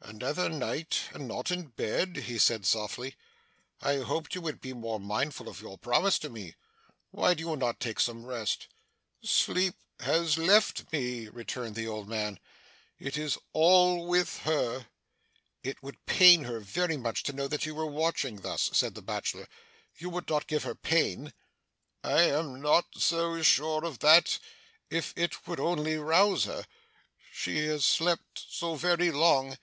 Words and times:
'Another 0.00 0.48
night, 0.48 1.02
and 1.12 1.26
not 1.28 1.50
in 1.50 1.66
bed!' 1.68 2.18
he 2.24 2.38
said 2.38 2.64
softly; 2.64 3.16
'I 3.82 3.96
hoped 3.98 4.34
you 4.34 4.40
would 4.40 4.60
be 4.60 4.72
more 4.72 5.00
mindful 5.00 5.48
of 5.48 5.60
your 5.60 5.76
promise 5.76 6.18
to 6.20 6.30
me. 6.30 6.54
Why 7.10 7.34
do 7.34 7.42
you 7.44 7.56
not 7.56 7.80
take 7.80 8.00
some 8.00 8.24
rest?' 8.24 8.68
'Sleep 9.22 9.74
has 10.00 10.38
left 10.38 10.90
me,' 10.92 11.28
returned 11.28 11.74
the 11.74 11.86
old 11.88 12.08
man. 12.08 12.38
'It 12.98 13.16
is 13.18 13.36
all 13.52 14.06
with 14.06 14.38
her!' 14.40 14.86
'It 15.62 15.82
would 15.82 16.04
pain 16.06 16.44
her 16.44 16.60
very 16.60 16.96
much 16.96 17.22
to 17.24 17.32
know 17.32 17.48
that 17.48 17.66
you 17.66 17.74
were 17.74 17.86
watching 17.86 18.36
thus,' 18.40 18.70
said 18.72 18.94
the 18.94 19.02
bachelor. 19.02 19.48
'You 19.96 20.08
would 20.10 20.28
not 20.28 20.46
give 20.46 20.62
her 20.64 20.74
pain?' 20.74 21.32
'I 22.02 22.22
am 22.22 22.62
not 22.62 22.86
so 22.96 23.42
sure 23.42 23.84
of 23.84 23.98
that, 23.98 24.38
if 24.90 25.12
it 25.16 25.46
would 25.46 25.60
only 25.60 25.96
rouse 25.96 26.44
her. 26.44 26.66
She 27.32 27.66
has 27.66 27.84
slept 27.84 28.42
so 28.48 28.76
very 28.76 29.10
long. 29.10 29.58